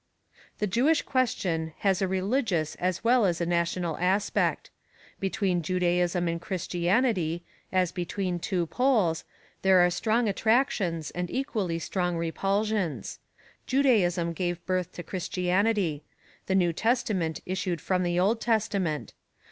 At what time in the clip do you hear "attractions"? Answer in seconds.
10.27-11.11